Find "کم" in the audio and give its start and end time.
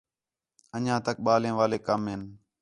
1.87-2.01